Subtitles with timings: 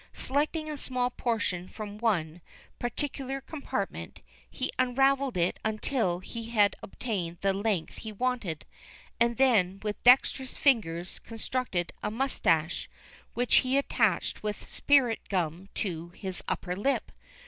[0.13, 2.41] Selecting a small portion from one,
[2.79, 8.65] particular compartment, he unravelled it until he had obtained the length he wanted,
[9.19, 12.89] and then with dexterous fingers constructed a moustache,
[13.35, 17.11] which he attached with spirit gum to his upper lip.